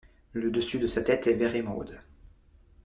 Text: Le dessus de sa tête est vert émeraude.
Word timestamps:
Le 0.33 0.49
dessus 0.49 0.79
de 0.79 0.87
sa 0.87 1.03
tête 1.03 1.27
est 1.27 1.35
vert 1.35 1.55
émeraude. 1.55 2.01